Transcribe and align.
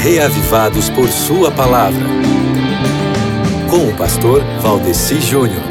reavivados 0.00 0.88
por 0.88 1.10
Sua 1.10 1.50
palavra. 1.50 2.06
Com 3.68 3.86
o 3.86 3.96
pastor 3.98 4.42
Valdeci 4.62 5.20
Júnior. 5.20 5.62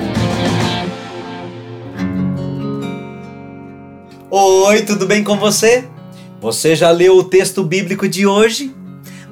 Oi, 4.30 4.84
tudo 4.84 5.08
bem 5.08 5.24
com 5.24 5.36
você? 5.36 5.84
Você 6.40 6.76
já 6.76 6.92
leu 6.92 7.18
o 7.18 7.24
texto 7.24 7.64
bíblico 7.64 8.08
de 8.08 8.28
hoje? 8.28 8.72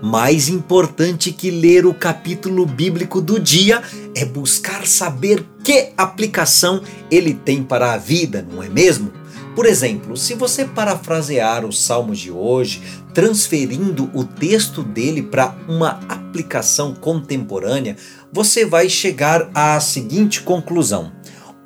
Mais 0.01 0.49
importante 0.49 1.31
que 1.31 1.51
ler 1.51 1.85
o 1.85 1.93
capítulo 1.93 2.65
bíblico 2.65 3.21
do 3.21 3.39
dia 3.39 3.83
é 4.15 4.25
buscar 4.25 4.87
saber 4.87 5.45
que 5.63 5.91
aplicação 5.95 6.81
ele 7.11 7.35
tem 7.35 7.61
para 7.61 7.93
a 7.93 7.97
vida, 7.97 8.43
não 8.51 8.63
é 8.63 8.67
mesmo? 8.67 9.11
Por 9.57 9.65
exemplo, 9.65 10.15
se 10.15 10.35
você 10.35 10.65
parafrasear 10.65 11.65
os 11.65 11.79
salmos 11.79 12.19
de 12.19 12.29
hoje, 12.29 12.79
transferindo 13.11 14.07
o 14.13 14.23
texto 14.23 14.83
dele 14.83 15.23
para 15.23 15.57
uma 15.67 15.99
aplicação 16.07 16.93
contemporânea, 16.93 17.97
você 18.31 18.63
vai 18.67 18.87
chegar 18.87 19.49
à 19.55 19.79
seguinte 19.79 20.43
conclusão: 20.43 21.11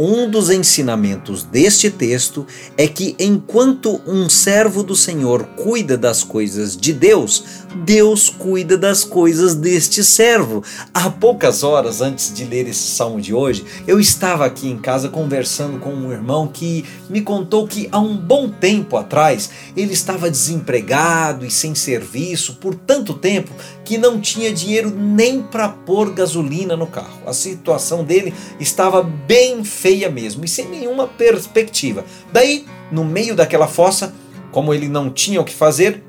um 0.04 0.28
dos 0.28 0.50
ensinamentos 0.50 1.44
deste 1.44 1.92
texto 1.92 2.48
é 2.76 2.88
que 2.88 3.16
enquanto 3.20 4.02
um 4.08 4.28
servo 4.28 4.82
do 4.82 4.96
Senhor 4.96 5.44
cuida 5.56 5.96
das 5.96 6.24
coisas 6.24 6.76
de 6.76 6.92
Deus, 6.92 7.44
Deus 7.86 8.28
cuida 8.28 8.78
das 8.80 9.04
coisas 9.04 9.54
deste 9.54 10.04
servo. 10.04 10.64
Há 10.92 11.08
poucas 11.12 11.62
horas 11.62 12.02
antes 12.02 12.34
de 12.34 12.46
ler 12.46 12.68
esse 12.68 12.96
salmo 12.96 13.22
de 13.22 13.32
hoje, 13.32 13.64
eu 13.88 14.00
estava 14.00 14.44
aqui 14.44 14.68
em 14.68 14.78
casa 14.80 15.08
conversando 15.08 15.78
com 15.78 15.94
um 15.94 16.12
irmão 16.12 16.48
que 16.48 16.84
me 17.08 17.22
contou 17.22 17.68
que 17.68 17.88
há 17.92 18.00
um 18.00 18.18
bom 18.18 18.50
tempo 18.50 18.98
atrás 18.98 19.52
ele 19.78 19.94
estava 19.94 20.32
desempregado 20.32 21.46
e 21.46 21.52
sem 21.52 21.76
serviço 21.76 22.56
por 22.56 22.74
tanto 22.74 23.14
tempo 23.14 23.52
que 23.86 24.00
não 24.00 24.20
tinha 24.20 24.52
dinheiro 24.52 24.90
nem 24.90 25.44
para 25.44 25.70
pôr 25.70 26.12
gasolina 26.12 26.76
no 26.76 26.88
carro. 26.88 27.22
A 27.28 27.34
situação 27.34 28.04
dele 28.04 28.34
estava 28.60 29.04
bem 29.04 29.64
feia 29.64 29.91
feia 29.92 30.10
mesmo 30.10 30.46
e 30.46 30.48
sem 30.48 30.70
nenhuma 30.70 31.06
perspectiva. 31.06 32.06
Daí, 32.32 32.66
no 32.90 33.04
meio 33.04 33.36
daquela 33.36 33.68
fossa, 33.68 34.14
como 34.52 34.74
ele 34.74 34.88
não 34.88 35.10
tinha 35.10 35.42
o 35.42 35.44
que 35.44 35.54
fazer, 35.54 36.02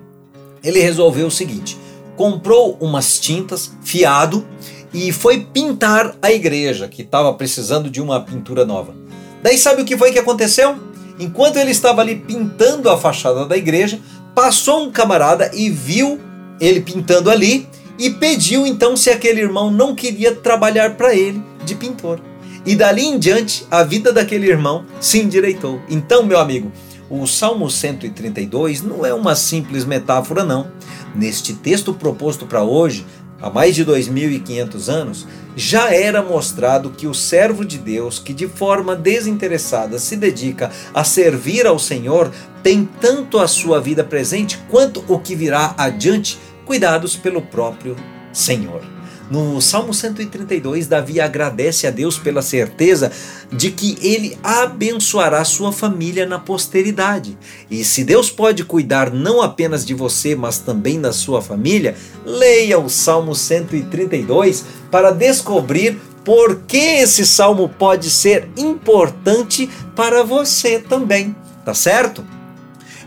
ele 0.62 0.78
resolveu 0.78 1.26
o 1.26 1.30
seguinte: 1.30 1.76
comprou 2.16 2.76
umas 2.80 3.18
tintas, 3.18 3.72
fiado, 3.82 4.46
e 4.94 5.10
foi 5.10 5.40
pintar 5.40 6.14
a 6.22 6.30
igreja, 6.30 6.86
que 6.86 7.02
estava 7.02 7.34
precisando 7.34 7.90
de 7.90 8.00
uma 8.00 8.20
pintura 8.20 8.64
nova. 8.64 8.94
Daí, 9.42 9.58
sabe 9.58 9.82
o 9.82 9.84
que 9.84 9.96
foi 9.96 10.12
que 10.12 10.18
aconteceu? 10.18 10.76
Enquanto 11.18 11.56
ele 11.56 11.72
estava 11.72 12.00
ali 12.00 12.14
pintando 12.14 12.88
a 12.88 12.96
fachada 12.96 13.44
da 13.46 13.56
igreja, 13.56 13.98
passou 14.32 14.84
um 14.84 14.92
camarada 14.92 15.50
e 15.52 15.68
viu 15.68 16.20
ele 16.60 16.80
pintando 16.80 17.28
ali 17.28 17.66
e 17.98 18.10
pediu 18.10 18.64
então 18.64 18.96
se 18.96 19.10
aquele 19.10 19.40
irmão 19.40 19.70
não 19.70 19.94
queria 19.94 20.34
trabalhar 20.34 20.96
para 20.96 21.14
ele 21.14 21.42
de 21.64 21.74
pintor. 21.74 22.20
E 22.64 22.76
dali 22.76 23.04
em 23.04 23.18
diante, 23.18 23.66
a 23.70 23.82
vida 23.82 24.12
daquele 24.12 24.48
irmão 24.48 24.84
se 25.00 25.20
endireitou. 25.20 25.80
Então, 25.88 26.22
meu 26.22 26.38
amigo, 26.38 26.70
o 27.10 27.26
Salmo 27.26 27.68
132 27.68 28.82
não 28.82 29.04
é 29.04 29.12
uma 29.12 29.34
simples 29.34 29.84
metáfora, 29.84 30.44
não. 30.44 30.70
Neste 31.14 31.54
texto 31.54 31.92
proposto 31.92 32.46
para 32.46 32.62
hoje, 32.62 33.04
há 33.40 33.50
mais 33.50 33.74
de 33.74 33.84
2.500 33.84 34.88
anos, 34.88 35.26
já 35.56 35.92
era 35.92 36.22
mostrado 36.22 36.90
que 36.90 37.06
o 37.06 37.12
servo 37.12 37.64
de 37.64 37.78
Deus, 37.78 38.20
que 38.20 38.32
de 38.32 38.46
forma 38.46 38.94
desinteressada 38.94 39.98
se 39.98 40.16
dedica 40.16 40.70
a 40.94 41.02
servir 41.02 41.66
ao 41.66 41.78
Senhor, 41.78 42.30
tem 42.62 42.88
tanto 43.00 43.38
a 43.38 43.48
sua 43.48 43.80
vida 43.80 44.04
presente 44.04 44.56
quanto 44.70 45.04
o 45.08 45.18
que 45.18 45.34
virá 45.34 45.74
adiante, 45.76 46.38
cuidados 46.64 47.16
pelo 47.16 47.42
próprio 47.42 47.96
Senhor. 48.32 48.91
No 49.32 49.62
Salmo 49.62 49.94
132, 49.94 50.86
Davi 50.86 51.18
agradece 51.18 51.86
a 51.86 51.90
Deus 51.90 52.18
pela 52.18 52.42
certeza 52.42 53.10
de 53.50 53.70
que 53.70 53.96
ele 54.02 54.36
abençoará 54.42 55.42
sua 55.42 55.72
família 55.72 56.26
na 56.26 56.38
posteridade. 56.38 57.38
E 57.70 57.82
se 57.82 58.04
Deus 58.04 58.30
pode 58.30 58.62
cuidar 58.62 59.10
não 59.10 59.40
apenas 59.40 59.86
de 59.86 59.94
você, 59.94 60.36
mas 60.36 60.58
também 60.58 61.00
da 61.00 61.14
sua 61.14 61.40
família, 61.40 61.96
leia 62.26 62.78
o 62.78 62.90
Salmo 62.90 63.34
132 63.34 64.66
para 64.90 65.10
descobrir 65.10 65.98
por 66.22 66.64
que 66.66 66.76
esse 66.76 67.24
salmo 67.24 67.70
pode 67.70 68.10
ser 68.10 68.50
importante 68.54 69.66
para 69.96 70.22
você 70.22 70.78
também, 70.78 71.34
tá 71.64 71.72
certo? 71.72 72.22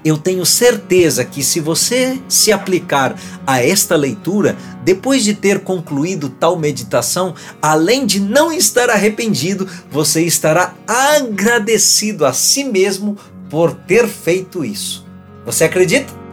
Eu 0.05 0.19
tenho 0.19 0.45
certeza 0.45 1.25
que 1.25 1.43
se 1.43 1.59
você 1.59 2.21
se 2.29 2.51
aplicar 2.51 3.19
a 3.45 3.59
esta 3.59 3.95
leitura, 3.95 4.55
depois 4.83 5.23
de 5.23 5.33
ter 5.33 5.61
concluído 5.61 6.29
tal 6.29 6.59
meditação, 6.59 7.33
além 7.59 8.05
de 8.05 8.19
não 8.19 8.51
estar 8.51 8.91
arrependido, 8.91 9.67
você 9.89 10.21
estará 10.21 10.75
agradecido 10.87 12.23
a 12.23 12.31
si 12.31 12.63
mesmo 12.63 13.17
por 13.49 13.73
ter 13.73 14.07
feito 14.07 14.63
isso. 14.63 15.03
Você 15.43 15.63
acredita? 15.63 16.24